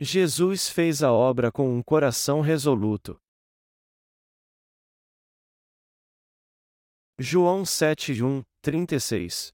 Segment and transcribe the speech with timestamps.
[0.00, 3.20] Jesus fez a obra com um coração resoluto.
[7.18, 9.52] João 7:1, 36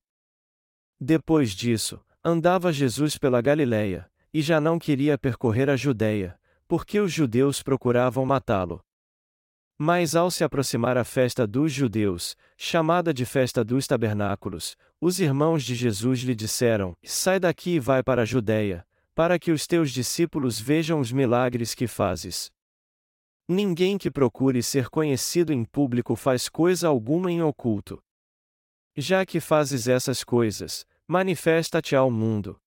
[1.00, 6.38] Depois disso, andava Jesus pela Galiléia, e já não queria percorrer a Judéia,
[6.68, 8.84] porque os judeus procuravam matá-lo.
[9.78, 15.64] Mas ao se aproximar a festa dos judeus, chamada de festa dos tabernáculos, os irmãos
[15.64, 19.90] de Jesus lhe disseram: Sai daqui e vai para a Judéia, para que os teus
[19.90, 22.50] discípulos vejam os milagres que fazes.
[23.48, 28.02] Ninguém que procure ser conhecido em público faz coisa alguma em oculto.
[28.96, 32.60] Já que fazes essas coisas, manifesta-te ao mundo.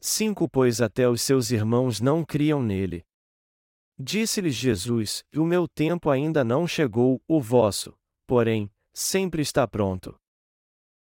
[0.00, 3.04] 5 Pois até os seus irmãos não criam nele.
[3.98, 7.92] Disse-lhes Jesus: O meu tempo ainda não chegou, o vosso,
[8.26, 10.18] porém, sempre está pronto.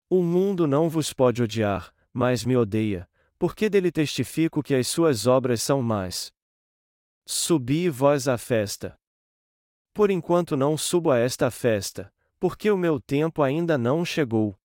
[0.08, 3.06] O mundo não vos pode odiar, mas me odeia,
[3.38, 6.32] porque dele testifico que as suas obras são más.
[7.26, 8.98] Subi vós à festa.
[9.92, 14.58] Por enquanto não subo a esta festa, porque o meu tempo ainda não chegou.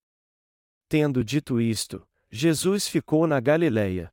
[0.88, 4.12] Tendo dito isto, Jesus ficou na Galileia.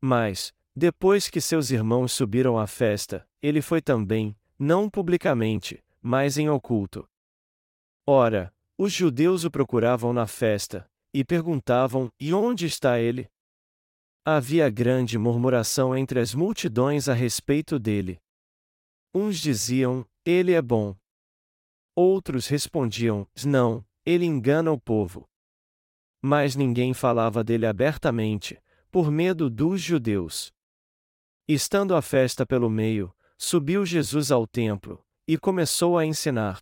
[0.00, 6.50] Mas, depois que seus irmãos subiram à festa, ele foi também, não publicamente, mas em
[6.50, 7.08] oculto.
[8.06, 13.30] Ora, os judeus o procuravam na festa, e perguntavam: E onde está ele?
[14.28, 18.20] Havia grande murmuração entre as multidões a respeito dele.
[19.14, 20.96] Uns diziam: Ele é bom.
[21.94, 25.28] Outros respondiam: Não, ele engana o povo.
[26.20, 28.60] Mas ninguém falava dele abertamente,
[28.90, 30.52] por medo dos judeus.
[31.46, 36.58] Estando a festa pelo meio, subiu Jesus ao templo, e começou a ensinar.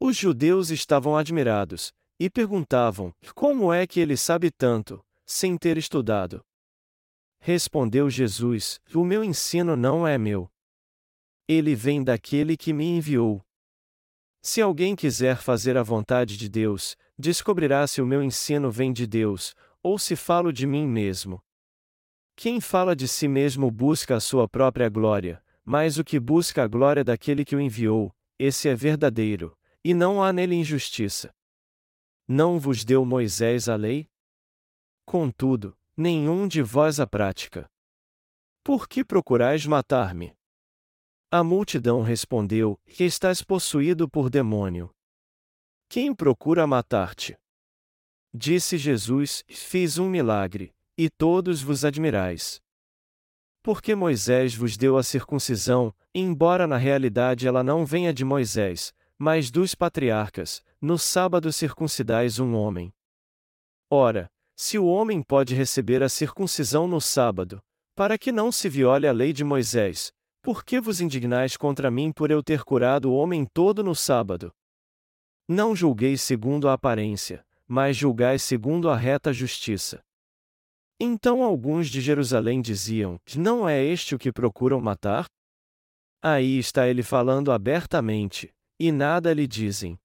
[0.00, 6.40] Os judeus estavam admirados, e perguntavam: Como é que ele sabe tanto, sem ter estudado?
[7.40, 10.50] Respondeu Jesus: O meu ensino não é meu.
[11.48, 13.42] Ele vem daquele que me enviou.
[14.42, 19.06] Se alguém quiser fazer a vontade de Deus, descobrirá se o meu ensino vem de
[19.06, 21.42] Deus, ou se falo de mim mesmo.
[22.36, 26.66] Quem fala de si mesmo busca a sua própria glória, mas o que busca a
[26.66, 31.34] glória daquele que o enviou, esse é verdadeiro, e não há nele injustiça.
[32.26, 34.08] Não vos deu Moisés a lei?
[35.04, 37.70] Contudo, nenhum de vós a prática.
[38.64, 40.34] Por que procurais matar-me?
[41.30, 44.90] A multidão respondeu: Que estás possuído por demônio.
[45.90, 47.36] Quem procura matar-te?
[48.32, 52.62] Disse Jesus: Fiz um milagre, e todos vos admirais.
[53.62, 59.50] Porque Moisés vos deu a circuncisão, embora na realidade ela não venha de Moisés, mas
[59.50, 62.90] dos patriarcas, no sábado circuncidais um homem.
[63.90, 67.62] Ora, se o homem pode receber a circuncisão no sábado,
[67.96, 70.12] para que não se viole a lei de Moisés,
[70.42, 74.52] por que vos indignais contra mim por eu ter curado o homem todo no sábado?
[75.48, 80.02] Não julgueis segundo a aparência, mas julgais segundo a reta justiça.
[81.00, 85.24] Então alguns de Jerusalém diziam: Não é este o que procuram matar?
[86.22, 89.98] Aí está ele falando abertamente, e nada lhe dizem.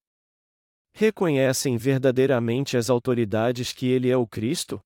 [0.98, 4.80] Reconhecem verdadeiramente as autoridades que ele é o Cristo?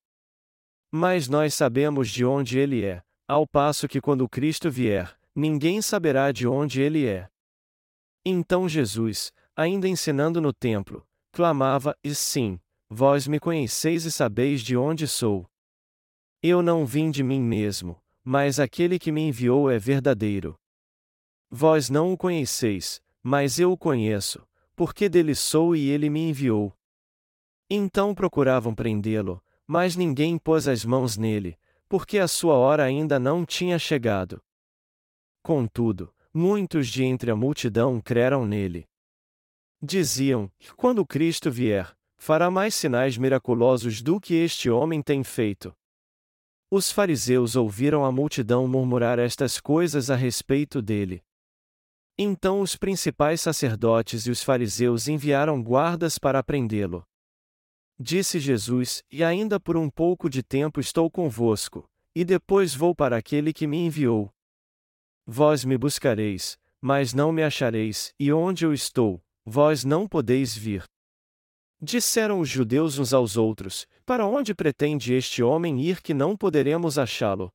[0.90, 6.32] Mas nós sabemos de onde ele é, ao passo que quando Cristo vier, ninguém saberá
[6.32, 7.28] de onde ele é.
[8.26, 14.76] Então Jesus, ainda ensinando no templo, clamava: E sim, vós me conheceis e sabeis de
[14.76, 15.46] onde sou.
[16.42, 20.56] Eu não vim de mim mesmo, mas aquele que me enviou é verdadeiro.
[21.48, 24.44] Vós não o conheceis, mas eu o conheço,
[24.80, 26.74] porque dele sou e ele me enviou.
[27.68, 33.44] Então procuravam prendê-lo, mas ninguém pôs as mãos nele, porque a sua hora ainda não
[33.44, 34.42] tinha chegado.
[35.42, 38.88] Contudo, muitos de entre a multidão creram nele.
[39.82, 45.76] Diziam: Quando Cristo vier, fará mais sinais miraculosos do que este homem tem feito.
[46.70, 51.22] Os fariseus ouviram a multidão murmurar estas coisas a respeito dele.
[52.22, 57.02] Então os principais sacerdotes e os fariseus enviaram guardas para prendê-lo.
[57.98, 63.16] Disse Jesus: E ainda por um pouco de tempo estou convosco, e depois vou para
[63.16, 64.30] aquele que me enviou.
[65.26, 70.84] Vós me buscareis, mas não me achareis, e onde eu estou, vós não podeis vir.
[71.80, 76.98] Disseram os judeus uns aos outros: Para onde pretende este homem ir que não poderemos
[76.98, 77.48] achá-lo?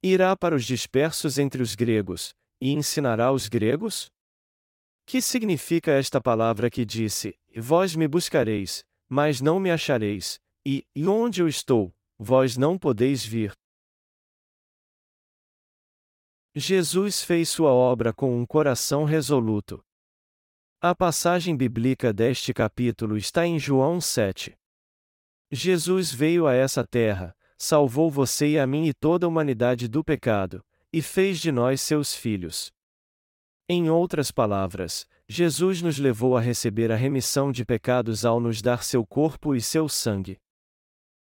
[0.00, 4.10] Irá para os dispersos entre os gregos, e ensinará os gregos?
[5.04, 11.06] Que significa esta palavra que disse: Vós me buscareis, mas não me achareis, e, e
[11.06, 13.52] onde eu estou, vós não podeis vir?
[16.54, 19.84] Jesus fez sua obra com um coração resoluto.
[20.80, 24.56] A passagem bíblica deste capítulo está em João 7.
[25.50, 30.02] Jesus veio a essa terra, salvou você e a mim e toda a humanidade do
[30.02, 30.64] pecado,
[30.94, 32.72] e fez de nós seus filhos.
[33.68, 38.84] Em outras palavras, Jesus nos levou a receber a remissão de pecados ao nos dar
[38.84, 40.38] seu corpo e seu sangue.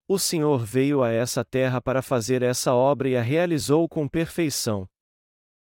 [0.07, 4.89] O Senhor veio a essa terra para fazer essa obra e a realizou com perfeição.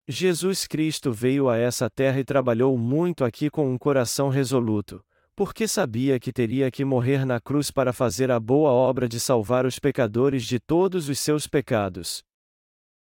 [0.08, 5.04] Jesus Cristo veio a essa terra e trabalhou muito aqui com um coração resoluto,
[5.36, 9.66] porque sabia que teria que morrer na cruz para fazer a boa obra de salvar
[9.66, 12.24] os pecadores de todos os seus pecados.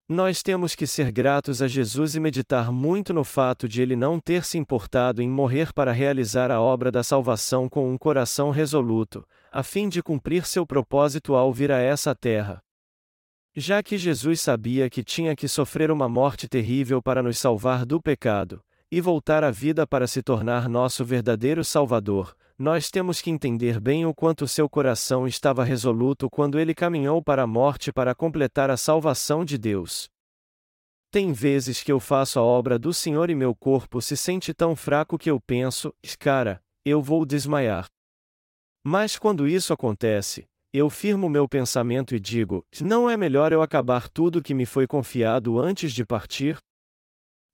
[0.10, 4.22] Nós temos que ser gratos a Jesus e meditar muito no fato de ele não
[4.22, 9.28] ter se importado em morrer para realizar a obra da salvação com um coração resoluto,
[9.52, 12.64] a fim de cumprir seu propósito ao vir a essa terra.
[13.54, 18.02] Já que Jesus sabia que tinha que sofrer uma morte terrível para nos salvar do
[18.02, 23.80] pecado, e voltar à vida para se tornar nosso verdadeiro Salvador, nós temos que entender
[23.80, 28.72] bem o quanto seu coração estava resoluto quando ele caminhou para a morte para completar
[28.72, 30.10] a salvação de Deus.
[31.12, 34.76] Tem vezes que eu faço a obra do Senhor e meu corpo se sente tão
[34.76, 37.86] fraco que eu penso, cara, eu vou desmaiar.
[38.84, 44.10] Mas quando isso acontece, eu firmo meu pensamento e digo: não é melhor eu acabar
[44.10, 46.58] tudo que me foi confiado antes de partir?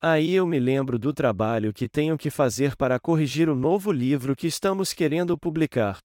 [0.05, 4.35] Aí eu me lembro do trabalho que tenho que fazer para corrigir o novo livro
[4.35, 5.97] que estamos querendo publicar.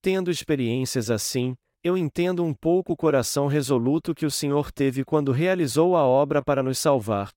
[0.00, 5.32] Tendo experiências assim, eu entendo um pouco o coração resoluto que o Senhor teve quando
[5.32, 7.32] realizou a obra para nos salvar.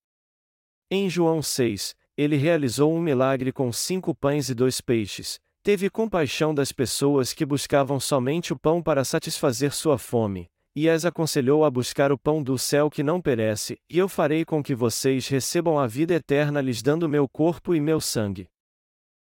[0.91, 6.53] Em João 6, ele realizou um milagre com cinco pães e dois peixes, teve compaixão
[6.53, 11.69] das pessoas que buscavam somente o pão para satisfazer sua fome, e as aconselhou a
[11.69, 15.77] buscar o pão do céu que não perece, e eu farei com que vocês recebam
[15.77, 18.49] a vida eterna lhes dando meu corpo e meu sangue.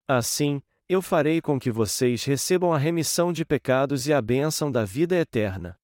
[0.08, 4.84] Assim, eu farei com que vocês recebam a remissão de pecados e a bênção da
[4.84, 5.78] vida eterna.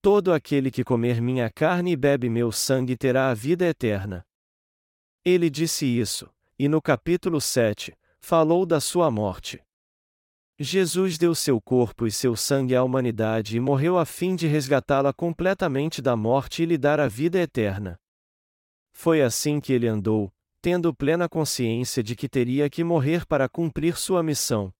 [0.00, 4.24] Todo aquele que comer minha carne e bebe meu sangue terá a vida eterna.
[5.24, 9.65] Ele disse isso, e no capítulo 7, falou da sua morte.
[10.58, 15.12] Jesus deu seu corpo e seu sangue à humanidade e morreu a fim de resgatá-la
[15.12, 17.98] completamente da morte e lhe dar a vida eterna.
[18.90, 20.32] Foi assim que ele andou,
[20.62, 24.72] tendo plena consciência de que teria que morrer para cumprir sua missão.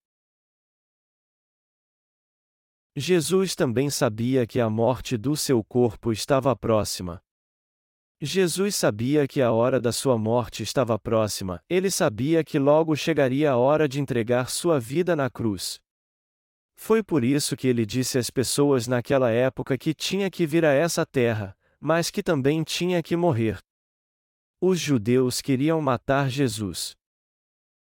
[2.96, 7.22] Jesus também sabia que a morte do seu corpo estava próxima,
[8.18, 13.50] Jesus sabia que a hora da sua morte estava próxima, ele sabia que logo chegaria
[13.50, 15.78] a hora de entregar sua vida na cruz.
[16.74, 20.72] Foi por isso que ele disse às pessoas naquela época que tinha que vir a
[20.72, 23.58] essa terra, mas que também tinha que morrer.
[24.62, 26.96] Os judeus queriam matar Jesus.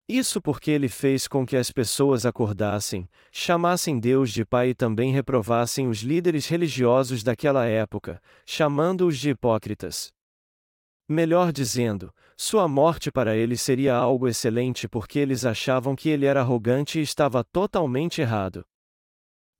[0.09, 5.12] Isso porque ele fez com que as pessoas acordassem, chamassem Deus de Pai e também
[5.12, 10.12] reprovassem os líderes religiosos daquela época, chamando-os de hipócritas.
[11.08, 16.40] Melhor dizendo, sua morte para eles seria algo excelente porque eles achavam que ele era
[16.40, 18.66] arrogante e estava totalmente errado.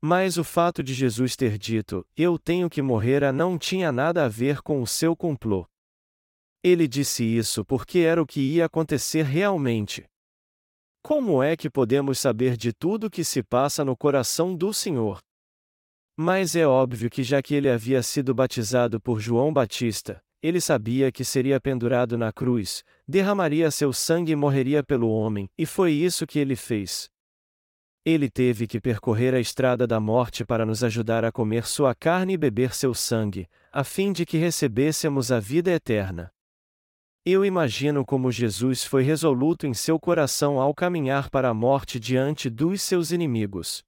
[0.02, 4.28] Mas o fato de Jesus ter dito, Eu tenho que morrer, não tinha nada a
[4.28, 5.66] ver com o seu complô.
[6.64, 10.06] Ele disse isso porque era o que ia acontecer realmente.
[11.02, 15.20] Como é que podemos saber de tudo o que se passa no coração do Senhor?
[16.16, 21.10] Mas é óbvio que já que ele havia sido batizado por João Batista, ele sabia
[21.10, 26.28] que seria pendurado na cruz, derramaria seu sangue e morreria pelo homem, e foi isso
[26.28, 27.10] que ele fez.
[28.04, 32.34] Ele teve que percorrer a estrada da morte para nos ajudar a comer sua carne
[32.34, 36.30] e beber seu sangue, a fim de que recebêssemos a vida eterna.
[37.26, 42.50] Eu imagino como Jesus foi resoluto em seu coração ao caminhar para a morte diante
[42.50, 43.82] dos seus inimigos.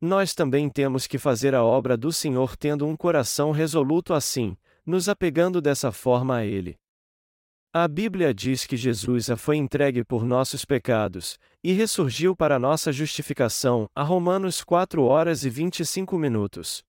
[0.00, 4.56] Nós também temos que fazer a obra do Senhor tendo um coração resoluto assim,
[4.88, 6.74] nos apegando dessa forma a Ele.
[7.74, 13.86] A Bíblia diz que Jesus foi entregue por nossos pecados, e ressurgiu para nossa justificação,
[13.94, 16.82] a Romanos 4 horas e 25 minutos.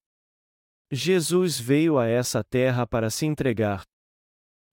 [0.90, 3.84] Jesus veio a essa terra para se entregar.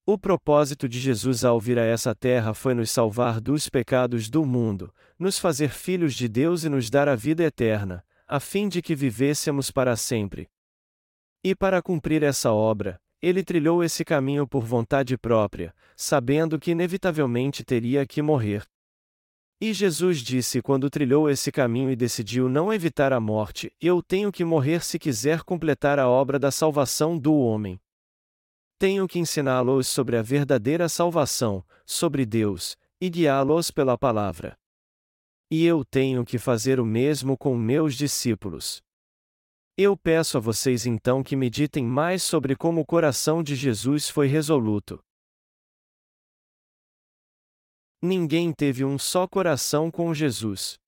[0.07, 4.47] O propósito de Jesus ao vir a essa terra foi nos salvar dos pecados do
[4.47, 8.81] mundo, nos fazer filhos de Deus e nos dar a vida eterna, a fim de
[8.81, 10.47] que vivêssemos para sempre.
[11.43, 17.65] E para cumprir essa obra, ele trilhou esse caminho por vontade própria, sabendo que inevitavelmente
[17.65, 18.65] teria que morrer.
[19.61, 24.31] E Jesus disse quando trilhou esse caminho e decidiu não evitar a morte: Eu tenho
[24.31, 27.81] que morrer se quiser completar a obra da salvação do homem.
[28.79, 34.59] Tenho que ensiná-los sobre a verdadeira salvação, sobre Deus, e guiá-los pela palavra.
[35.51, 38.83] E eu tenho que fazer o mesmo com meus discípulos.
[39.79, 44.27] Eu peço a vocês então que meditem mais sobre como o coração de Jesus foi
[44.27, 44.99] resoluto.
[48.01, 50.79] Ninguém teve um só coração com Jesus.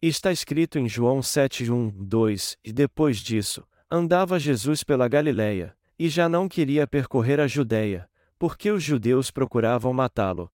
[0.00, 6.08] Está escrito em João 7, 1, 2, e depois disso, andava Jesus pela Galiléia, e
[6.08, 10.48] já não queria percorrer a Judéia, porque os judeus procuravam matá-lo.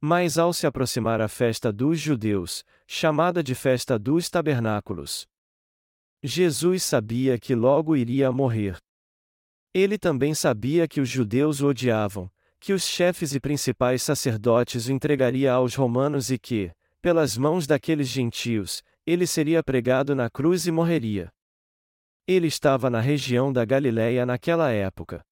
[0.00, 5.26] Mas ao se aproximar a festa dos judeus, chamada de festa dos tabernáculos,
[6.26, 8.78] Jesus sabia que logo iria morrer.
[9.74, 14.92] Ele também sabia que os judeus o odiavam, que os chefes e principais sacerdotes o
[14.92, 20.70] entregaria aos romanos e que, pelas mãos daqueles gentios, ele seria pregado na cruz e
[20.70, 21.30] morreria.
[22.26, 25.22] Ele estava na região da Galiléia naquela época.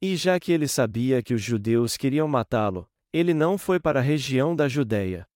[0.00, 4.02] E já que ele sabia que os judeus queriam matá-lo, ele não foi para a
[4.04, 5.26] região da Judéia.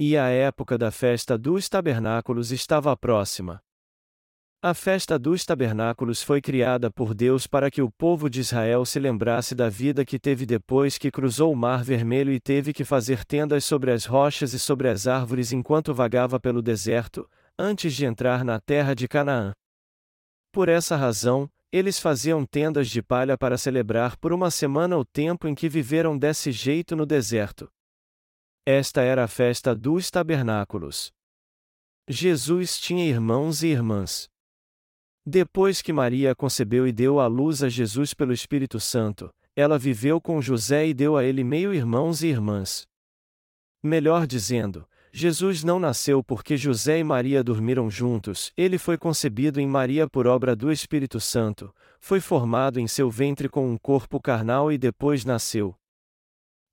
[0.00, 3.62] E a época da festa dos tabernáculos estava próxima.
[4.66, 8.98] A festa dos tabernáculos foi criada por Deus para que o povo de Israel se
[8.98, 13.26] lembrasse da vida que teve depois que cruzou o Mar Vermelho e teve que fazer
[13.26, 17.28] tendas sobre as rochas e sobre as árvores enquanto vagava pelo deserto,
[17.58, 19.52] antes de entrar na terra de Canaã.
[20.50, 25.46] Por essa razão, eles faziam tendas de palha para celebrar por uma semana o tempo
[25.46, 27.68] em que viveram desse jeito no deserto.
[28.66, 31.12] Esta era a festa dos tabernáculos.
[32.08, 34.32] Jesus tinha irmãos e irmãs.
[35.26, 40.20] Depois que Maria concebeu e deu à luz a Jesus pelo Espírito Santo, ela viveu
[40.20, 42.86] com José e deu a ele meio-irmãos e irmãs.
[43.82, 49.66] Melhor dizendo, Jesus não nasceu porque José e Maria dormiram juntos, ele foi concebido em
[49.66, 54.72] Maria por obra do Espírito Santo, foi formado em seu ventre com um corpo carnal
[54.72, 55.74] e depois nasceu.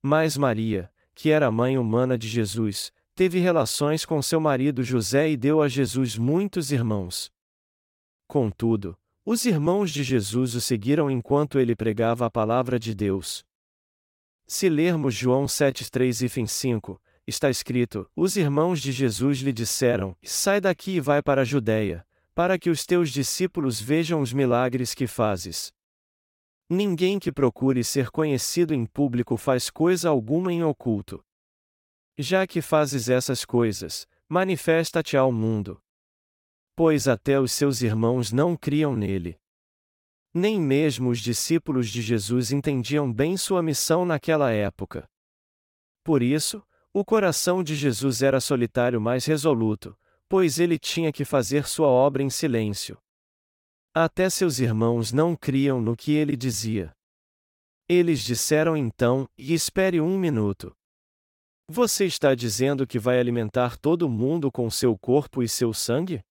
[0.02, 5.30] Mas Maria, que era a mãe humana de Jesus, teve relações com seu marido José
[5.30, 7.30] e deu a Jesus muitos irmãos.
[8.32, 8.96] Contudo,
[9.26, 13.44] os irmãos de Jesus o seguiram enquanto ele pregava a palavra de Deus.
[14.46, 20.62] Se lermos João 7:3 e 5, está escrito: Os irmãos de Jesus lhe disseram: Sai
[20.62, 25.06] daqui e vai para a Judéia, para que os teus discípulos vejam os milagres que
[25.06, 25.70] fazes.
[26.70, 31.22] Ninguém que procure ser conhecido em público faz coisa alguma em oculto.
[32.16, 35.81] Já que fazes essas coisas, manifesta-te ao mundo
[36.74, 39.38] pois até os seus irmãos não criam nele.
[40.34, 45.08] Nem mesmo os discípulos de Jesus entendiam bem sua missão naquela época.
[46.02, 46.62] Por isso,
[46.92, 49.96] o coração de Jesus era solitário mais resoluto,
[50.28, 52.98] pois ele tinha que fazer sua obra em silêncio.
[53.94, 56.94] Até seus irmãos não criam no que ele dizia.
[57.86, 60.74] Eles disseram então: e espere um minuto.
[61.68, 66.22] Você está dizendo que vai alimentar todo mundo com seu corpo e seu sangue?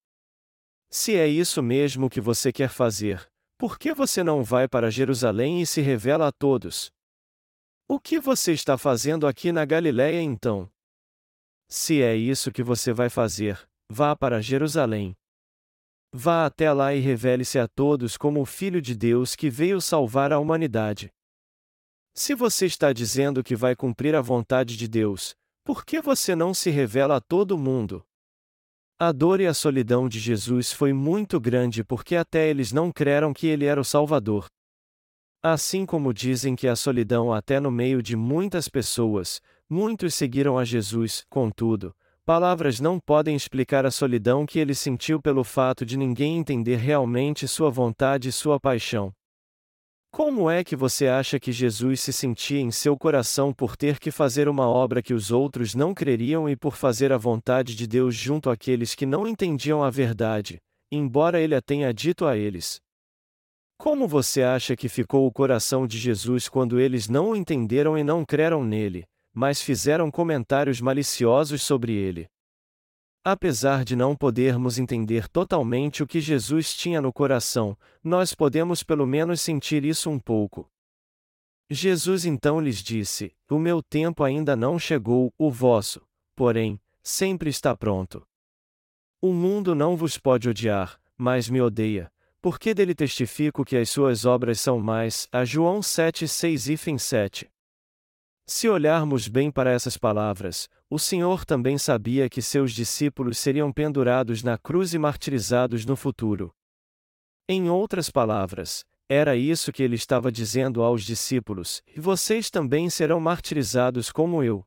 [0.94, 5.62] Se é isso mesmo que você quer fazer, por que você não vai para Jerusalém
[5.62, 6.92] e se revela a todos?
[7.88, 10.70] O que você está fazendo aqui na Galiléia então?
[11.66, 15.16] Se é isso que você vai fazer, vá para Jerusalém.
[16.12, 20.30] Vá até lá e revele-se a todos como o Filho de Deus que veio salvar
[20.30, 21.10] a humanidade.
[22.14, 25.34] Se você está dizendo que vai cumprir a vontade de Deus,
[25.64, 28.04] por que você não se revela a todo mundo?
[29.04, 33.34] A dor e a solidão de Jesus foi muito grande porque até eles não creram
[33.34, 34.46] que ele era o Salvador.
[35.42, 40.64] Assim como dizem que a solidão até no meio de muitas pessoas, muitos seguiram a
[40.64, 41.92] Jesus, contudo,
[42.24, 47.48] palavras não podem explicar a solidão que ele sentiu pelo fato de ninguém entender realmente
[47.48, 49.12] sua vontade e sua paixão.
[50.12, 54.10] Como é que você acha que Jesus se sentia em seu coração por ter que
[54.10, 58.14] fazer uma obra que os outros não creriam e por fazer a vontade de Deus
[58.14, 60.58] junto àqueles que não entendiam a verdade,
[60.92, 62.78] embora ele a tenha dito a eles?
[63.78, 68.04] Como você acha que ficou o coração de Jesus quando eles não o entenderam e
[68.04, 72.26] não creram nele, mas fizeram comentários maliciosos sobre ele?
[73.24, 79.06] Apesar de não podermos entender totalmente o que Jesus tinha no coração, nós podemos pelo
[79.06, 80.68] menos sentir isso um pouco.
[81.70, 86.02] Jesus então lhes disse: O meu tempo ainda não chegou, o vosso,
[86.34, 88.26] porém, sempre está pronto.
[89.20, 94.24] O mundo não vos pode odiar, mas me odeia, porque dele testifico que as suas
[94.24, 95.28] obras são mais.
[95.30, 97.48] A João 7, 6 e 7.
[98.44, 104.42] Se olharmos bem para essas palavras, o Senhor também sabia que seus discípulos seriam pendurados
[104.42, 106.54] na cruz e martirizados no futuro.
[107.48, 113.18] Em outras palavras, Era isso que ele estava dizendo aos discípulos: e vocês também serão
[113.20, 114.66] martirizados como eu.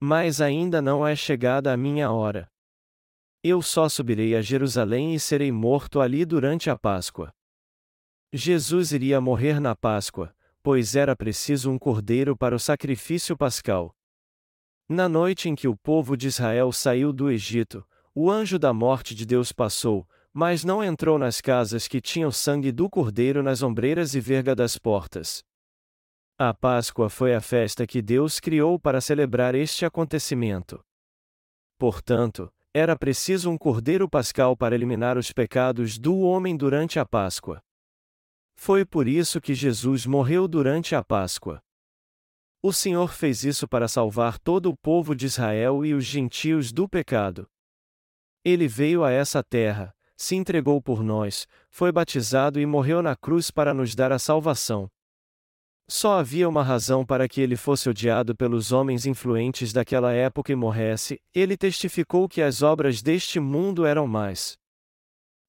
[0.00, 2.50] Mas ainda não é chegada a minha hora.
[3.40, 7.32] Eu só subirei a Jerusalém e serei morto ali durante a Páscoa.
[8.32, 13.94] Jesus iria morrer na Páscoa, pois era preciso um cordeiro para o sacrifício pascal.
[14.92, 19.14] Na noite em que o povo de Israel saiu do Egito, o anjo da morte
[19.14, 24.16] de Deus passou, mas não entrou nas casas que tinham sangue do cordeiro nas ombreiras
[24.16, 25.44] e verga das portas.
[26.36, 30.84] A Páscoa foi a festa que Deus criou para celebrar este acontecimento.
[31.78, 37.62] Portanto, era preciso um cordeiro pascal para eliminar os pecados do homem durante a Páscoa.
[38.56, 41.62] Foi por isso que Jesus morreu durante a Páscoa.
[42.62, 46.86] O Senhor fez isso para salvar todo o povo de Israel e os gentios do
[46.86, 47.48] pecado.
[48.44, 53.50] Ele veio a essa terra, se entregou por nós, foi batizado e morreu na cruz
[53.50, 54.90] para nos dar a salvação.
[55.88, 60.54] Só havia uma razão para que ele fosse odiado pelos homens influentes daquela época e
[60.54, 64.58] morresse: ele testificou que as obras deste mundo eram más.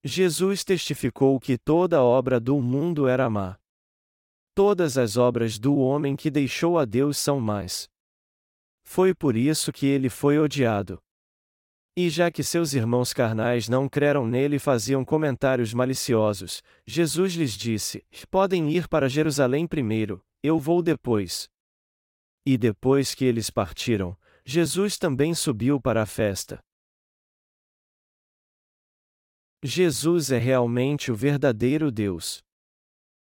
[0.02, 3.56] Jesus testificou que toda obra do mundo era má.
[4.54, 7.88] Todas as obras do homem que deixou a Deus são más.
[8.84, 11.02] Foi por isso que ele foi odiado.
[11.96, 17.52] E já que seus irmãos carnais não creram nele e faziam comentários maliciosos, Jesus lhes
[17.52, 21.48] disse: Podem ir para Jerusalém primeiro, eu vou depois.
[22.44, 26.60] E depois que eles partiram, Jesus também subiu para a festa.
[29.62, 32.42] Jesus é realmente o verdadeiro Deus.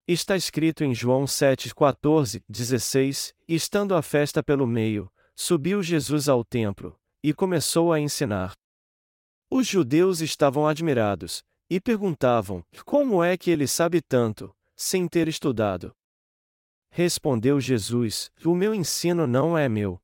[0.08, 6.28] Está escrito em João 7, 14, 16: E estando a festa pelo meio, subiu Jesus
[6.28, 8.54] ao templo, e começou a ensinar.
[9.50, 15.92] Os judeus estavam admirados, e perguntavam: Como é que ele sabe tanto, sem ter estudado?
[16.88, 20.00] Respondeu Jesus: O meu ensino não é meu.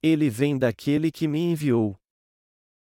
[0.00, 1.98] Ele vem daquele que me enviou.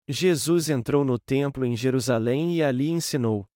[0.07, 3.47] Jesus entrou no templo em Jerusalém e ali ensinou.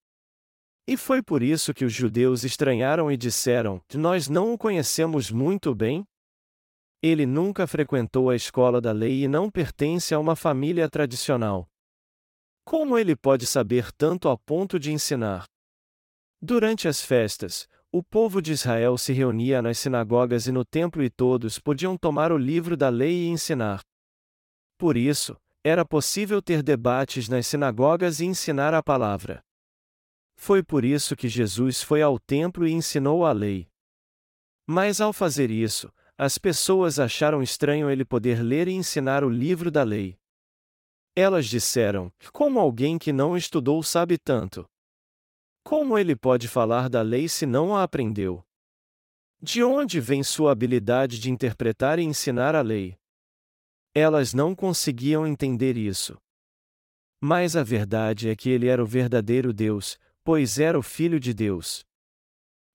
[0.87, 5.75] E foi por isso que os judeus estranharam e disseram: Nós não o conhecemos muito
[5.75, 6.05] bem?
[7.01, 11.67] Ele nunca frequentou a escola da lei e não pertence a uma família tradicional.
[12.63, 15.45] Como ele pode saber tanto a ponto de ensinar?
[16.39, 21.09] Durante as festas, o povo de Israel se reunia nas sinagogas e no templo e
[21.09, 23.81] todos podiam tomar o livro da lei e ensinar.
[24.77, 29.43] Por isso, era possível ter debates nas sinagogas e ensinar a palavra.
[30.43, 33.69] Foi por isso que Jesus foi ao templo e ensinou a lei.
[34.65, 39.69] Mas ao fazer isso, as pessoas acharam estranho ele poder ler e ensinar o livro
[39.69, 40.17] da lei.
[41.15, 44.67] Elas disseram: Como alguém que não estudou sabe tanto?
[45.63, 48.43] Como ele pode falar da lei se não a aprendeu?
[49.39, 52.97] De onde vem sua habilidade de interpretar e ensinar a lei?
[53.93, 56.17] Elas não conseguiam entender isso.
[57.23, 61.33] Mas a verdade é que ele era o verdadeiro Deus, pois era o Filho de
[61.33, 61.83] Deus.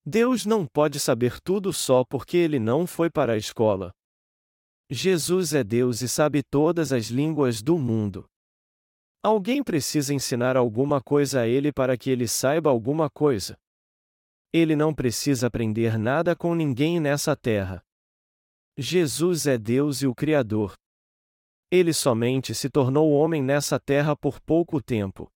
[0.05, 3.91] Deus não pode saber tudo só porque ele não foi para a escola.
[4.89, 8.25] Jesus é Deus e sabe todas as línguas do mundo.
[9.21, 13.59] Alguém precisa ensinar alguma coisa a ele para que ele saiba alguma coisa.
[14.53, 17.83] Ele não precisa aprender nada com ninguém nessa terra.
[18.79, 20.75] Jesus é Deus e o Criador.
[21.69, 25.29] Ele somente se tornou homem nessa terra por pouco tempo.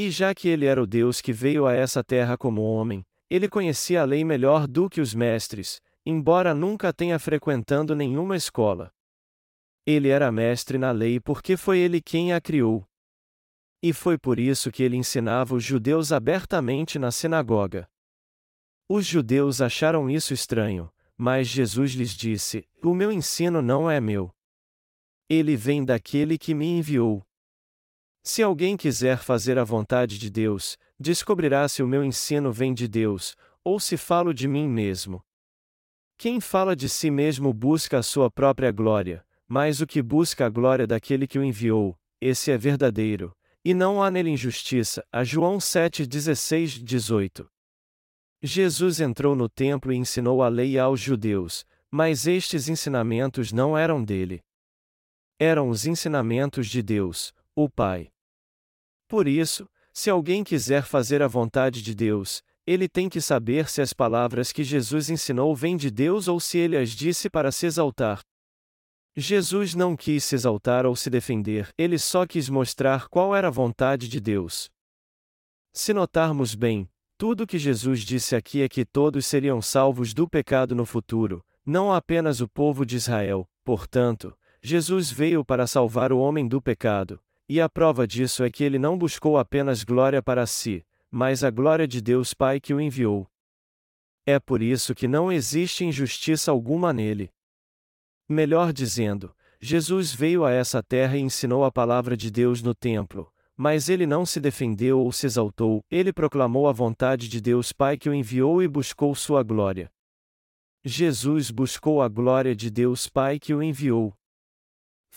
[0.00, 3.48] E já que ele era o Deus que veio a essa terra como homem, ele
[3.48, 8.92] conhecia a lei melhor do que os mestres, embora nunca tenha frequentado nenhuma escola.
[9.84, 12.86] Ele era mestre na lei porque foi ele quem a criou.
[13.82, 17.90] E foi por isso que ele ensinava os judeus abertamente na sinagoga.
[18.88, 24.30] Os judeus acharam isso estranho, mas Jesus lhes disse: O meu ensino não é meu.
[25.28, 27.27] Ele vem daquele que me enviou.
[28.30, 32.86] Se alguém quiser fazer a vontade de Deus, descobrirá se o meu ensino vem de
[32.86, 35.24] Deus, ou se falo de mim mesmo.
[36.18, 40.50] Quem fala de si mesmo busca a sua própria glória, mas o que busca a
[40.50, 43.32] glória daquele que o enviou, esse é verdadeiro,
[43.64, 45.02] e não há nele injustiça.
[45.10, 47.50] A João 7, 16, 18.
[48.42, 54.04] Jesus entrou no templo e ensinou a lei aos judeus, mas estes ensinamentos não eram
[54.04, 54.42] dele
[55.40, 58.10] eram os ensinamentos de Deus, o Pai.
[59.08, 63.80] Por isso, se alguém quiser fazer a vontade de Deus, ele tem que saber se
[63.80, 67.66] as palavras que Jesus ensinou vêm de Deus ou se ele as disse para se
[67.66, 68.20] exaltar.
[69.16, 73.50] Jesus não quis se exaltar ou se defender, ele só quis mostrar qual era a
[73.50, 74.70] vontade de Deus.
[75.72, 80.72] Se notarmos bem, Tudo que Jesus disse aqui é que todos seriam salvos do pecado
[80.72, 83.44] no futuro, não apenas o povo de Israel.
[83.64, 88.62] Portanto, Jesus veio para salvar o homem do pecado, e a prova disso é que
[88.62, 92.80] ele não buscou apenas glória para si, mas a glória de Deus Pai que o
[92.80, 93.26] enviou.
[94.26, 97.30] É por isso que não existe injustiça alguma nele.
[98.28, 103.32] Melhor dizendo, Jesus veio a essa terra e ensinou a palavra de Deus no templo,
[103.56, 107.96] mas ele não se defendeu ou se exaltou, ele proclamou a vontade de Deus Pai
[107.96, 109.90] que o enviou e buscou sua glória.
[110.84, 114.17] Jesus buscou a glória de Deus Pai que o enviou.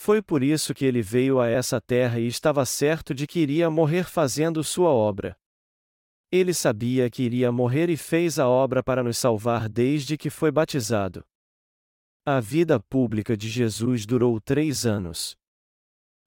[0.04, 3.70] Foi por isso que ele veio a essa terra e estava certo de que iria
[3.70, 5.36] morrer fazendo sua obra.
[6.28, 10.50] Ele sabia que iria morrer e fez a obra para nos salvar desde que foi
[10.50, 11.24] batizado.
[12.26, 15.36] A vida pública de Jesus durou três anos.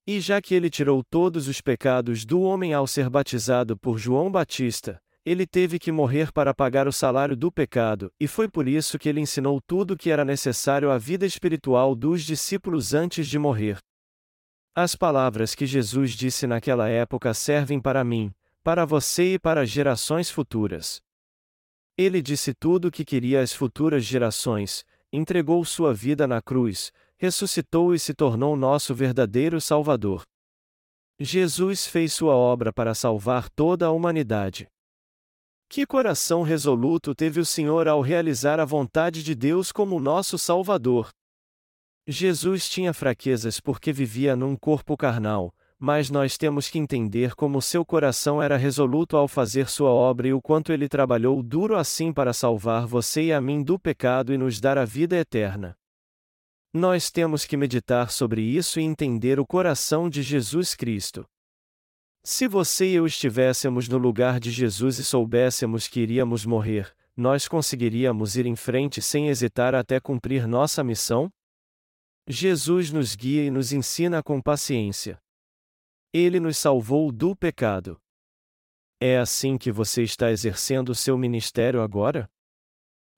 [0.06, 4.32] E já que ele tirou todos os pecados do homem ao ser batizado por João
[4.32, 8.96] Batista, ele teve que morrer para pagar o salário do pecado, e foi por isso
[8.96, 13.36] que ele ensinou tudo o que era necessário à vida espiritual dos discípulos antes de
[13.36, 13.78] morrer.
[14.72, 20.30] As palavras que Jesus disse naquela época servem para mim, para você e para gerações
[20.30, 21.00] futuras.
[21.98, 27.92] Ele disse tudo o que queria às futuras gerações, entregou sua vida na cruz, ressuscitou
[27.92, 30.22] e se tornou nosso verdadeiro Salvador.
[31.18, 34.68] Jesus fez sua obra para salvar toda a humanidade.
[35.68, 41.10] Que coração resoluto teve o Senhor ao realizar a vontade de Deus como nosso Salvador.
[42.06, 47.84] Jesus tinha fraquezas porque vivia num corpo carnal, mas nós temos que entender como seu
[47.84, 52.32] coração era resoluto ao fazer sua obra e o quanto ele trabalhou duro assim para
[52.32, 55.76] salvar você e a mim do pecado e nos dar a vida eterna.
[56.72, 61.26] Nós temos que meditar sobre isso e entender o coração de Jesus Cristo.
[62.28, 67.46] Se você e eu estivéssemos no lugar de Jesus e soubéssemos que iríamos morrer, nós
[67.46, 71.32] conseguiríamos ir em frente sem hesitar até cumprir nossa missão?
[72.26, 75.22] Jesus nos guia e nos ensina com paciência.
[76.12, 77.96] Ele nos salvou do pecado.
[79.00, 82.28] É assim que você está exercendo seu ministério agora?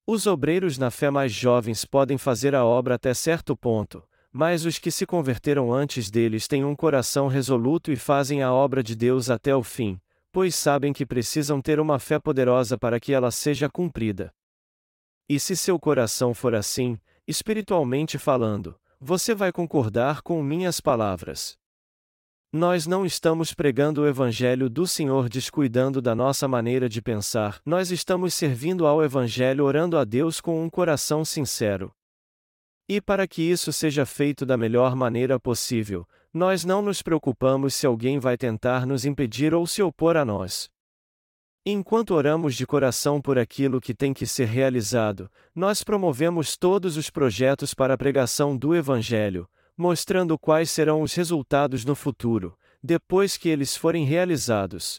[0.07, 4.79] Os obreiros na fé mais jovens podem fazer a obra até certo ponto, mas os
[4.79, 9.31] que se converteram antes deles têm um coração resoluto e fazem a obra de Deus
[9.31, 13.69] até o fim, pois sabem que precisam ter uma fé poderosa para que ela seja
[13.69, 14.33] cumprida.
[15.29, 21.57] E se seu coração for assim, espiritualmente falando, você vai concordar com minhas palavras.
[22.51, 27.91] Nós não estamos pregando o Evangelho do Senhor descuidando da nossa maneira de pensar, nós
[27.91, 31.93] estamos servindo ao Evangelho orando a Deus com um coração sincero.
[32.89, 37.87] E para que isso seja feito da melhor maneira possível, nós não nos preocupamos se
[37.87, 40.71] alguém vai tentar nos impedir ou se opor a nós.
[41.67, 47.11] Enquanto oramos de coração por aquilo que tem que ser realizado, nós promovemos todos os
[47.11, 49.47] projetos para a pregação do Evangelho,
[49.77, 54.99] mostrando quais serão os resultados no futuro, depois que eles forem realizados.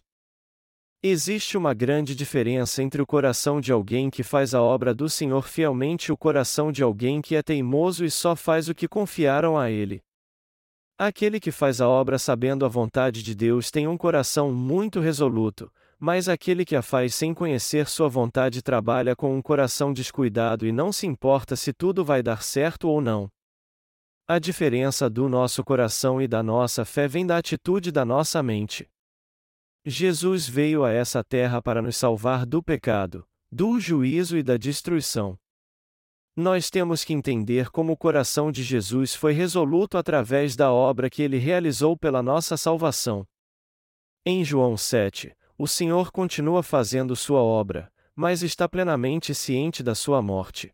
[1.02, 5.48] Existe uma grande diferença entre o coração de alguém que faz a obra do Senhor
[5.48, 9.58] fielmente e o coração de alguém que é teimoso e só faz o que confiaram
[9.58, 10.02] a ele.
[10.98, 15.72] Aquele que faz a obra sabendo a vontade de Deus tem um coração muito resoluto,
[15.98, 20.72] mas aquele que a faz sem conhecer sua vontade trabalha com um coração descuidado e
[20.74, 23.32] não se importa se tudo vai dar certo ou não.
[24.28, 28.86] A diferença do nosso coração e da nossa fé vem da atitude da nossa mente.
[29.90, 35.36] Jesus veio a essa terra para nos salvar do pecado, do juízo e da destruição.
[36.36, 41.24] Nós temos que entender como o coração de Jesus foi resoluto através da obra que
[41.24, 43.26] ele realizou pela nossa salvação.
[44.24, 50.22] Em João 7, o Senhor continua fazendo sua obra, mas está plenamente ciente da sua
[50.22, 50.72] morte.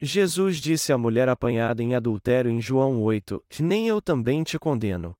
[0.00, 5.14] Jesus disse à mulher apanhada em adultério em João 8: Nem eu também te condeno.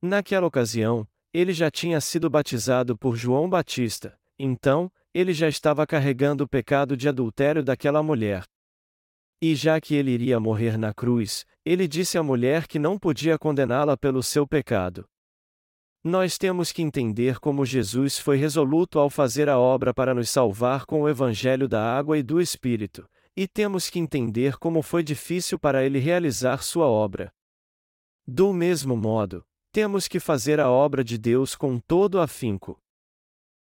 [0.00, 6.44] Naquela ocasião, ele já tinha sido batizado por João Batista, então, ele já estava carregando
[6.44, 8.44] o pecado de adultério daquela mulher.
[9.42, 13.38] E já que ele iria morrer na cruz, ele disse à mulher que não podia
[13.38, 15.04] condená-la pelo seu pecado.
[16.04, 20.86] Nós temos que entender como Jesus foi resoluto ao fazer a obra para nos salvar
[20.86, 25.58] com o Evangelho da água e do Espírito, e temos que entender como foi difícil
[25.58, 27.32] para ele realizar sua obra.
[28.26, 32.78] Do mesmo modo, temos que fazer a obra de Deus com todo afinco.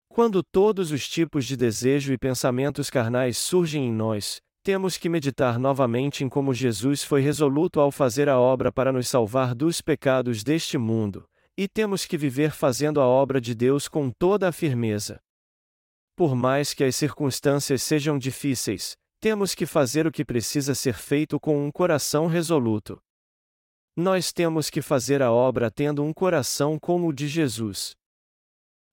[0.09, 5.59] Quando todos os tipos de desejo e pensamentos carnais surgem em nós, temos que meditar
[5.59, 10.45] novamente em como Jesus foi resoluto ao fazer a obra para nos salvar dos pecados
[10.45, 11.25] deste mundo,
[11.57, 15.19] e temos que viver fazendo a obra de Deus com toda a firmeza.
[16.15, 21.41] Por mais que as circunstâncias sejam difíceis, temos que fazer o que precisa ser feito
[21.41, 23.01] com um coração resoluto.
[23.97, 27.95] Nós temos que fazer a obra tendo um coração como o de Jesus.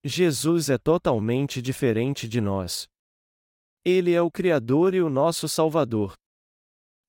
[0.04, 2.86] Jesus é totalmente diferente de nós.
[3.86, 6.16] Ele é o Criador e o nosso Salvador.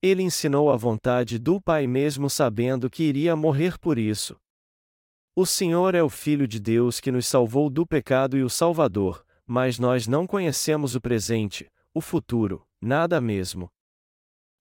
[0.01, 4.37] Ele ensinou a vontade do Pai mesmo sabendo que iria morrer por isso.
[5.35, 9.25] O Senhor é o Filho de Deus que nos salvou do pecado e o Salvador,
[9.45, 13.69] mas nós não conhecemos o presente, o futuro, nada mesmo.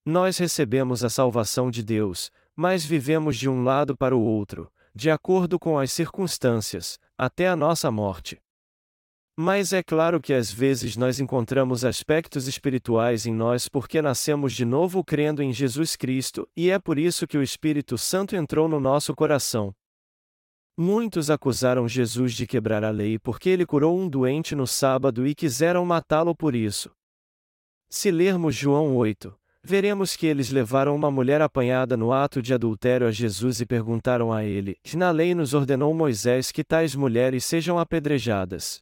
[0.03, 5.09] Nós recebemos a salvação de Deus, mas vivemos de um lado para o outro, de
[5.09, 8.37] acordo com as circunstâncias, até a nossa morte.
[9.33, 14.65] Mas é claro que às vezes nós encontramos aspectos espirituais em nós porque nascemos de
[14.65, 18.77] novo crendo em Jesus Cristo, e é por isso que o Espírito Santo entrou no
[18.77, 19.73] nosso coração.
[20.77, 25.33] Muitos acusaram Jesus de quebrar a lei porque ele curou um doente no sábado e
[25.33, 26.91] quiseram matá-lo por isso.
[27.89, 33.07] Se lermos João 8, veremos que eles levaram uma mulher apanhada no ato de adultério
[33.07, 37.77] a Jesus e perguntaram a ele: Na lei nos ordenou Moisés que tais mulheres sejam
[37.77, 38.81] apedrejadas.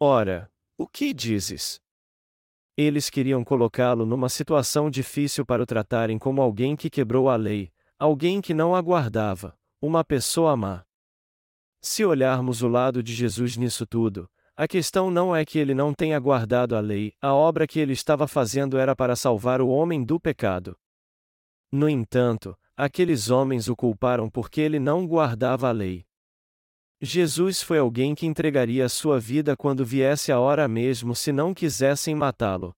[0.00, 1.80] Ora, o que dizes?
[2.76, 7.70] Eles queriam colocá-lo numa situação difícil para o tratarem como alguém que quebrou a lei,
[7.98, 10.84] alguém que não aguardava, uma pessoa má.
[11.82, 15.94] Se olharmos o lado de Jesus nisso tudo, a questão não é que ele não
[15.94, 20.04] tenha guardado a lei, a obra que ele estava fazendo era para salvar o homem
[20.04, 20.76] do pecado.
[21.72, 26.04] No entanto, aqueles homens o culparam porque ele não guardava a lei.
[27.00, 31.54] Jesus foi alguém que entregaria a sua vida quando viesse a hora mesmo se não
[31.54, 32.76] quisessem matá-lo.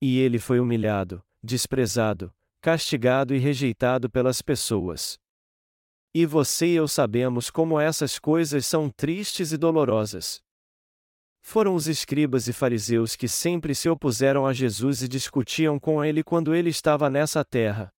[0.00, 5.18] E ele foi humilhado, desprezado, castigado e rejeitado pelas pessoas.
[6.14, 10.43] E você e eu sabemos como essas coisas são tristes e dolorosas.
[11.44, 16.24] Foram os escribas e fariseus que sempre se opuseram a Jesus e discutiam com ele
[16.24, 17.92] quando ele estava nessa terra.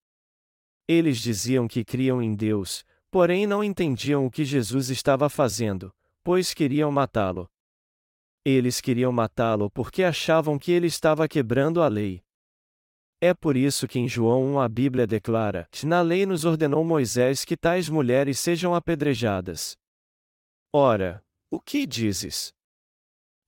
[0.88, 2.84] Eles diziam que criam em Deus,
[3.16, 5.90] Porém não entendiam o que Jesus estava fazendo,
[6.22, 7.48] pois queriam matá-lo.
[8.44, 12.22] Eles queriam matá-lo porque achavam que ele estava quebrando a lei.
[13.18, 17.42] É por isso que em João 1 a Bíblia declara: Na lei nos ordenou Moisés
[17.42, 19.78] que tais mulheres sejam apedrejadas.
[20.70, 22.52] Ora, o que dizes?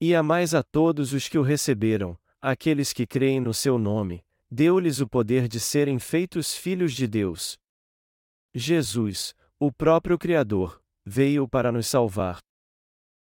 [0.00, 4.24] E a mais a todos os que o receberam, aqueles que creem no seu nome,
[4.50, 7.58] deu-lhes o poder de serem feitos filhos de Deus.
[8.54, 12.38] Jesus, o próprio Criador, veio para nos salvar.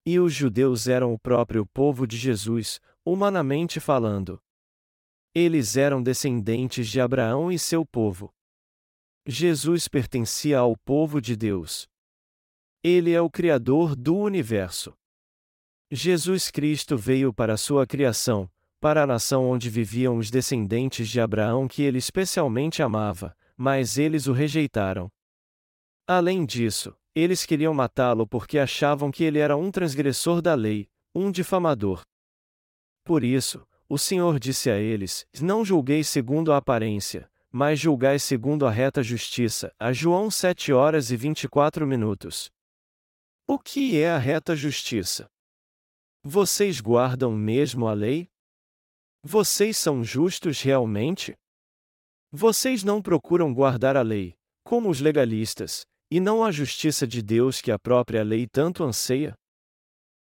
[0.05, 4.39] E os judeus eram o próprio povo de Jesus, humanamente falando.
[5.33, 8.31] Eles eram descendentes de Abraão e seu povo.
[9.25, 11.87] Jesus pertencia ao povo de Deus.
[12.83, 14.93] Ele é o Criador do universo.
[15.91, 18.47] Jesus Cristo veio para a sua criação,
[18.79, 24.27] para a nação onde viviam os descendentes de Abraão que ele especialmente amava, mas eles
[24.27, 25.09] o rejeitaram.
[26.05, 31.31] Além disso, eles queriam matá-lo porque achavam que ele era um transgressor da lei, um
[31.31, 32.03] difamador.
[33.03, 38.67] Por isso, o Senhor disse a eles: Não julgueis segundo a aparência, mas julgai segundo
[38.67, 39.73] a reta justiça.
[39.79, 42.51] A João 7 horas e 24 minutos.
[43.47, 45.27] O que é a reta justiça?
[46.23, 48.27] Vocês guardam mesmo a lei?
[49.23, 51.33] Vocês são justos realmente?
[52.29, 57.61] Vocês não procuram guardar a lei, como os legalistas, e não a justiça de Deus
[57.61, 59.33] que a própria lei tanto anseia?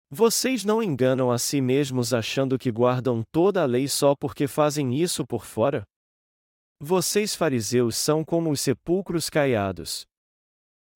[0.08, 4.94] Vocês não enganam a si mesmos achando que guardam toda a lei só porque fazem
[4.94, 5.82] isso por fora?
[6.80, 10.06] Vocês fariseus são como os sepulcros caiados.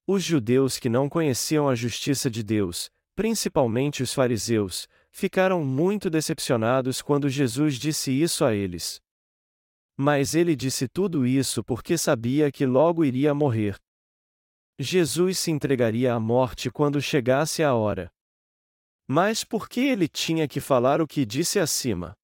[0.06, 7.02] Os judeus que não conheciam a justiça de Deus, principalmente os fariseus, ficaram muito decepcionados
[7.02, 9.00] quando Jesus disse isso a eles.
[9.96, 13.76] Mas ele disse tudo isso porque sabia que logo iria morrer.
[14.78, 18.10] Jesus se entregaria à morte quando chegasse a hora.
[19.06, 22.16] Mas por que ele tinha que falar o que disse acima?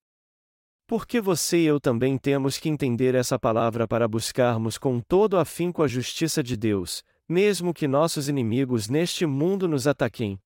[0.87, 5.83] Porque você e eu também temos que entender essa palavra para buscarmos com todo afinco
[5.83, 10.41] a justiça de Deus, mesmo que nossos inimigos neste mundo nos ataquem.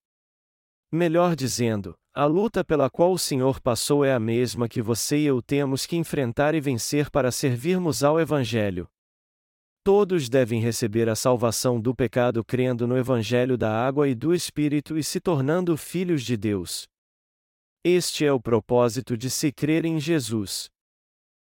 [0.94, 5.24] Melhor dizendo, a luta pela qual o Senhor passou é a mesma que você e
[5.24, 8.86] eu temos que enfrentar e vencer para servirmos ao Evangelho.
[9.82, 14.98] Todos devem receber a salvação do pecado crendo no Evangelho da água e do Espírito
[14.98, 16.86] e se tornando filhos de Deus.
[17.82, 20.68] Este é o propósito de se crer em Jesus.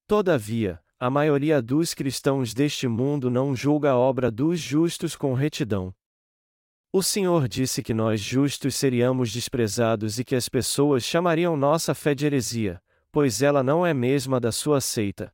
[0.07, 5.91] Todavia, a maioria dos cristãos deste mundo não julga a obra dos justos com retidão.
[6.95, 12.13] O Senhor disse que nós justos seríamos desprezados e que as pessoas chamariam nossa fé
[12.13, 12.79] de heresia,
[13.11, 15.33] pois ela não é mesma da sua seita.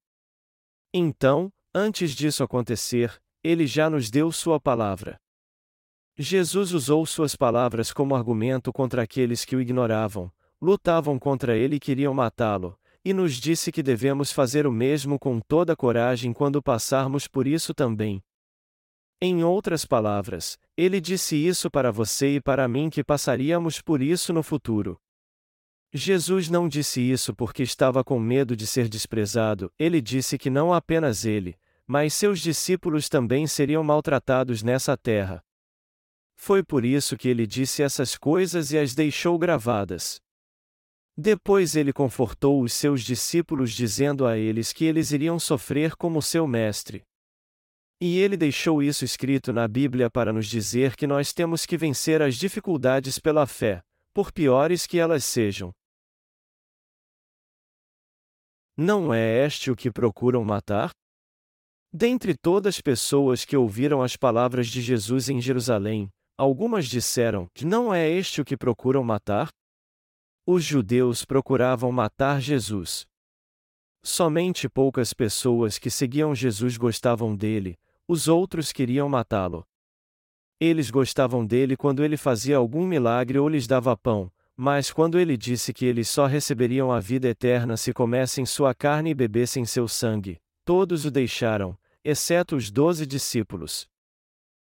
[0.93, 5.19] Então, antes disso acontecer, ele já nos deu sua palavra.
[6.17, 11.79] Jesus usou suas palavras como argumento contra aqueles que o ignoravam, lutavam contra ele e
[11.79, 17.27] queriam matá-lo, e nos disse que devemos fazer o mesmo com toda coragem quando passarmos
[17.27, 18.23] por isso também.
[19.21, 24.31] Em outras palavras, ele disse isso para você e para mim que passaríamos por isso
[24.31, 24.97] no futuro.
[25.91, 30.73] Jesus não disse isso porque estava com medo de ser desprezado, ele disse que não
[30.73, 35.43] apenas ele, mas seus discípulos também seriam maltratados nessa terra.
[36.37, 40.21] Foi por isso que ele disse essas coisas e as deixou gravadas.
[41.17, 46.47] Depois ele confortou os seus discípulos dizendo a eles que eles iriam sofrer como seu
[46.47, 47.03] mestre.
[48.01, 52.21] E ele deixou isso escrito na Bíblia para nos dizer que nós temos que vencer
[52.21, 53.81] as dificuldades pela fé,
[54.13, 55.73] por piores que elas sejam.
[58.77, 60.91] Não é este o que procuram matar?
[61.91, 67.93] Dentre todas as pessoas que ouviram as palavras de Jesus em Jerusalém, algumas disseram: Não
[67.93, 69.49] é este o que procuram matar?
[70.47, 73.05] Os judeus procuravam matar Jesus.
[74.01, 77.77] Somente poucas pessoas que seguiam Jesus gostavam dele,
[78.09, 79.63] os outros queriam matá-lo.
[80.59, 85.37] Eles gostavam dele quando ele fazia algum milagre ou lhes dava pão, mas quando ele
[85.37, 89.87] disse que eles só receberiam a vida eterna se comessem sua carne e bebessem seu
[89.87, 93.87] sangue, todos o deixaram, exceto os doze discípulos.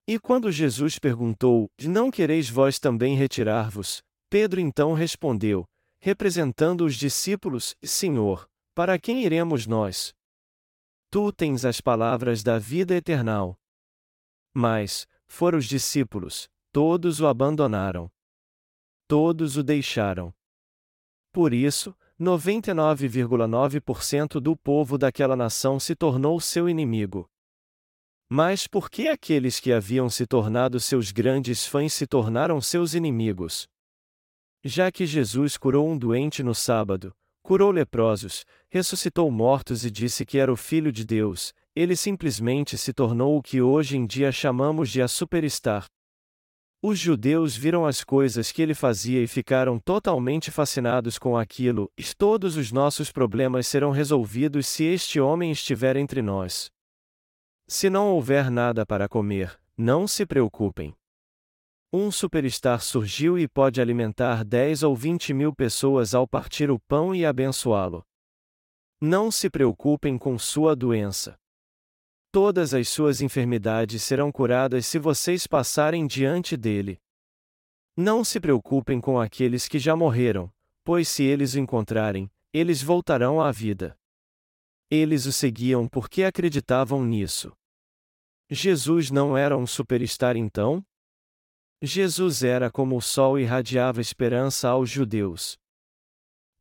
[0.07, 4.03] E quando Jesus perguntou: Não quereis vós também retirar-vos?
[4.29, 5.65] Pedro então respondeu,
[5.99, 10.13] representando os discípulos: Senhor, para quem iremos nós?
[11.13, 13.55] Tu tens as palavras da vida eternal.
[14.51, 18.11] Mas, foram os discípulos, todos o abandonaram.
[19.07, 20.33] Todos o deixaram.
[21.31, 27.29] Por isso, 99,9% do povo daquela nação se tornou seu inimigo.
[28.27, 33.69] Mas por que aqueles que haviam se tornado seus grandes fãs se tornaram seus inimigos?
[34.63, 40.39] Já que Jesus curou um doente no sábado, curou leprosos, ressuscitou mortos e disse que
[40.39, 44.89] era o Filho de Deus, ele simplesmente se tornou o que hoje em dia chamamos
[44.89, 45.85] de a superstar.
[46.81, 52.03] Os judeus viram as coisas que ele fazia e ficaram totalmente fascinados com aquilo, e
[52.17, 56.69] todos os nossos problemas serão resolvidos se este homem estiver entre nós.
[57.67, 60.93] Se não houver nada para comer, não se preocupem.
[61.95, 67.13] Um superstar surgiu e pode alimentar 10 ou 20 mil pessoas ao partir o pão
[67.13, 68.03] e abençoá-lo.
[68.99, 71.37] Não se preocupem com sua doença.
[72.31, 76.99] Todas as suas enfermidades serão curadas se vocês passarem diante dele.
[77.95, 80.51] Não se preocupem com aqueles que já morreram,
[80.83, 83.95] pois se eles o encontrarem, eles voltarão à vida.
[84.89, 87.55] Eles o seguiam porque acreditavam nisso.
[88.49, 90.83] Jesus não era um superstar então?
[91.85, 95.57] Jesus era como o sol e irradiava esperança aos judeus.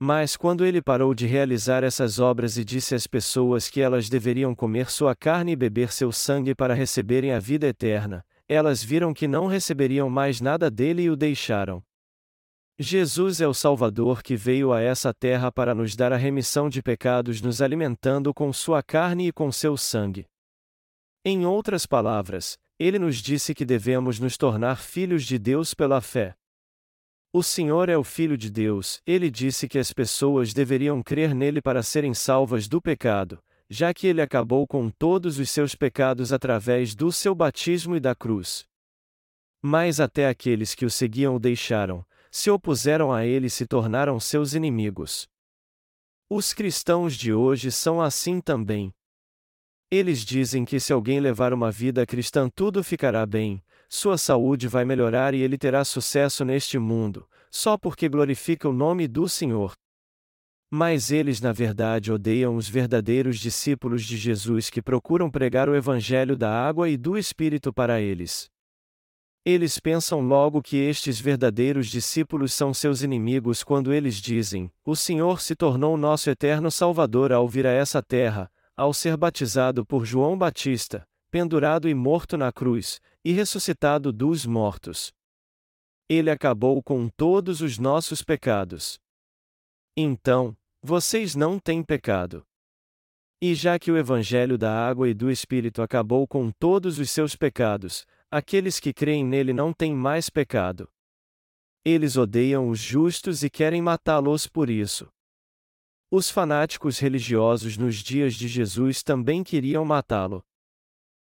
[0.00, 4.52] Mas quando ele parou de realizar essas obras e disse às pessoas que elas deveriam
[4.52, 9.28] comer sua carne e beber seu sangue para receberem a vida eterna, elas viram que
[9.28, 11.80] não receberiam mais nada dele e o deixaram.
[12.76, 16.82] Jesus é o Salvador que veio a essa terra para nos dar a remissão de
[16.82, 20.26] pecados, nos alimentando com sua carne e com seu sangue.
[21.24, 26.34] Em outras palavras, ele nos disse que devemos nos tornar filhos de Deus pela fé.
[27.32, 31.62] O Senhor é o Filho de Deus, ele disse que as pessoas deveriam crer nele
[31.62, 36.92] para serem salvas do pecado, já que ele acabou com todos os seus pecados através
[36.92, 38.66] do seu batismo e da cruz.
[39.62, 44.18] Mas até aqueles que o seguiam o deixaram, se opuseram a ele e se tornaram
[44.18, 45.28] seus inimigos.
[46.28, 48.92] Os cristãos de hoje são assim também.
[49.94, 54.86] Eles dizem que se alguém levar uma vida cristã tudo ficará bem, sua saúde vai
[54.86, 59.74] melhorar e ele terá sucesso neste mundo, só porque glorifica o nome do Senhor.
[60.70, 66.38] Mas eles na verdade odeiam os verdadeiros discípulos de Jesus que procuram pregar o Evangelho
[66.38, 68.50] da água e do Espírito para eles.
[69.44, 75.42] Eles pensam logo que estes verdadeiros discípulos são seus inimigos quando eles dizem: O Senhor
[75.42, 80.36] se tornou nosso eterno Salvador ao vir a essa terra, ao ser batizado por João
[80.36, 85.12] Batista, pendurado e morto na cruz, e ressuscitado dos mortos.
[86.08, 88.98] Ele acabou com todos os nossos pecados.
[89.96, 92.44] Então, vocês não têm pecado.
[93.40, 97.34] E já que o Evangelho da água e do Espírito acabou com todos os seus
[97.34, 100.88] pecados, aqueles que creem nele não têm mais pecado.
[101.84, 105.08] Eles odeiam os justos e querem matá-los por isso.
[106.14, 110.44] Os fanáticos religiosos nos dias de Jesus também queriam matá-lo.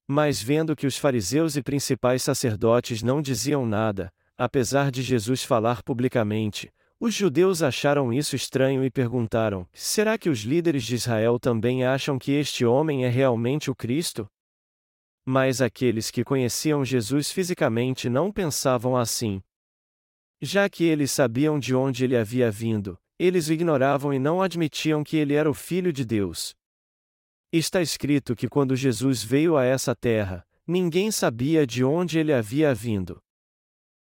[0.07, 5.83] Mas vendo que os fariseus e principais sacerdotes não diziam nada, apesar de Jesus falar
[5.83, 11.83] publicamente, os judeus acharam isso estranho e perguntaram: será que os líderes de Israel também
[11.83, 14.31] acham que este homem é realmente o Cristo?
[15.25, 19.43] Mas aqueles que conheciam Jesus fisicamente não pensavam assim.
[20.41, 25.03] Já que eles sabiam de onde ele havia vindo, eles o ignoravam e não admitiam
[25.03, 26.55] que ele era o Filho de Deus.
[27.51, 32.73] Está escrito que quando Jesus veio a essa terra, ninguém sabia de onde ele havia
[32.73, 33.21] vindo.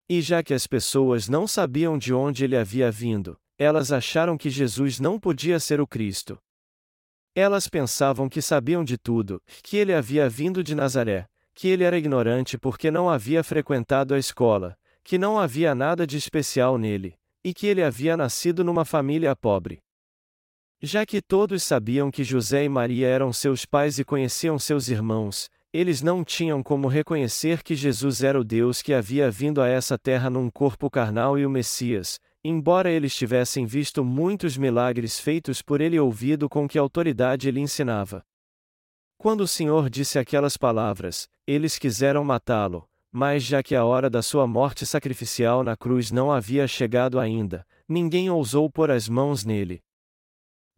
[0.08, 4.48] E já que as pessoas não sabiam de onde ele havia vindo, elas acharam que
[4.48, 6.38] Jesus não podia ser o Cristo.
[7.34, 11.98] Elas pensavam que sabiam de tudo, que ele havia vindo de Nazaré, que ele era
[11.98, 17.52] ignorante porque não havia frequentado a escola, que não havia nada de especial nele, e
[17.52, 19.78] que ele havia nascido numa família pobre.
[20.80, 25.48] Já que todos sabiam que José e Maria eram seus pais e conheciam seus irmãos,
[25.72, 29.96] eles não tinham como reconhecer que Jesus era o Deus que havia vindo a essa
[29.96, 35.80] terra num corpo carnal e o Messias, embora eles tivessem visto muitos milagres feitos por
[35.80, 38.22] ele e ouvido com que autoridade ele ensinava.
[39.16, 44.22] Quando o Senhor disse aquelas palavras, eles quiseram matá-lo, mas já que a hora da
[44.22, 49.82] sua morte sacrificial na cruz não havia chegado ainda, ninguém ousou pôr as mãos nele.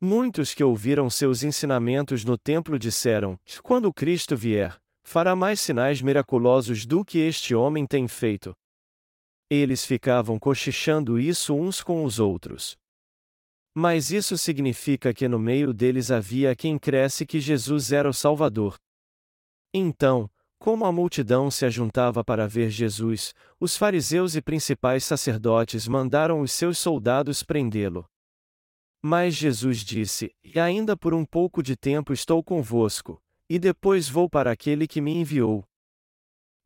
[0.00, 6.84] Muitos que ouviram seus ensinamentos no templo disseram: Quando Cristo vier, fará mais sinais miraculosos
[6.84, 8.52] do que este homem tem feito.
[9.48, 12.76] Eles ficavam cochichando isso uns com os outros.
[13.72, 18.76] Mas isso significa que no meio deles havia quem cresce que Jesus era o Salvador.
[19.72, 20.30] Então,
[20.64, 26.52] como a multidão se ajuntava para ver Jesus, os fariseus e principais sacerdotes mandaram os
[26.52, 28.06] seus soldados prendê-lo.
[29.02, 34.26] Mas Jesus disse: E ainda por um pouco de tempo estou convosco, e depois vou
[34.26, 35.62] para aquele que me enviou.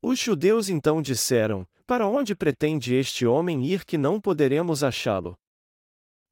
[0.00, 5.36] Os judeus então disseram: Para onde pretende este homem ir que não poderemos achá-lo?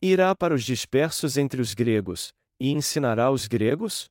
[0.00, 4.08] Irá para os dispersos entre os gregos, e ensinará os gregos?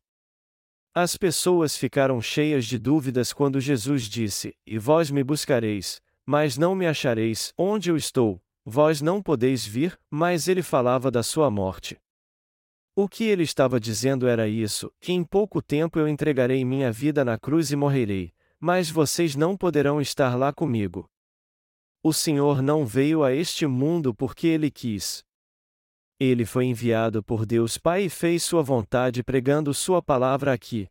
[0.98, 6.74] As pessoas ficaram cheias de dúvidas quando Jesus disse: E vós me buscareis, mas não
[6.74, 11.98] me achareis, onde eu estou, vós não podeis vir, mas ele falava da sua morte.
[12.96, 17.26] O que ele estava dizendo era isso: que em pouco tempo eu entregarei minha vida
[17.26, 21.10] na cruz e morrerei, mas vocês não poderão estar lá comigo.
[22.02, 25.26] O Senhor não veio a este mundo porque ele quis.
[26.20, 30.88] Ele foi enviado por Deus Pai e fez sua vontade pregando sua palavra aqui.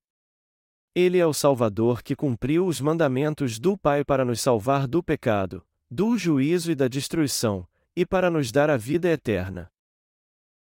[0.95, 5.65] Ele é o Salvador que cumpriu os mandamentos do Pai para nos salvar do pecado,
[5.91, 7.67] do juízo e da destruição,
[7.97, 9.71] e para nos dar a vida eterna.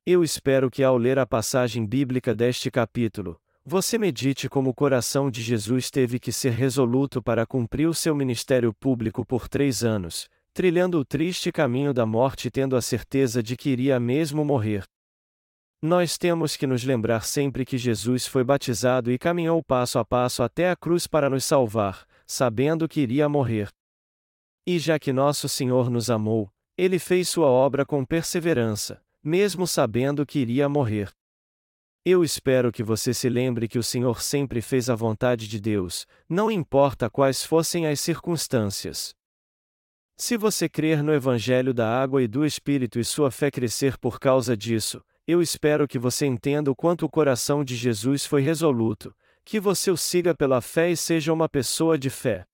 [0.05, 5.29] Eu espero que ao ler a passagem bíblica deste capítulo, você medite como o coração
[5.29, 10.27] de Jesus teve que ser resoluto para cumprir o seu ministério público por três anos,
[10.53, 14.83] trilhando o triste caminho da morte tendo a certeza de que iria mesmo morrer.
[15.81, 20.43] Nós temos que nos lembrar sempre que Jesus foi batizado e caminhou passo a passo
[20.43, 23.69] até a cruz para nos salvar, sabendo que iria morrer.
[24.67, 30.25] E já que nosso Senhor nos amou, ele fez sua obra com perseverança, mesmo sabendo
[30.25, 31.11] que iria morrer.
[32.05, 36.07] Eu espero que você se lembre que o Senhor sempre fez a vontade de Deus,
[36.27, 39.15] não importa quais fossem as circunstâncias.
[40.17, 44.19] Se você crer no Evangelho da Água e do Espírito e sua fé crescer por
[44.19, 49.15] causa disso, eu espero que você entenda o quanto o coração de Jesus foi resoluto,
[49.43, 52.45] que você o siga pela fé e seja uma pessoa de fé.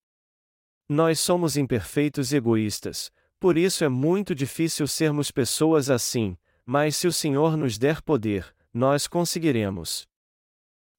[0.87, 7.07] Nós somos imperfeitos e egoístas, por isso é muito difícil sermos pessoas assim, mas se
[7.07, 10.07] o Senhor nos der poder, nós conseguiremos.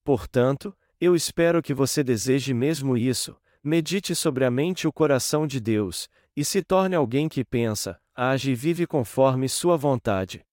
[0.04, 5.46] Portanto, eu espero que você deseje mesmo isso, medite sobre a mente e o coração
[5.46, 6.08] de Deus,
[6.38, 10.46] e se torne alguém que pensa, age e vive conforme Sua vontade.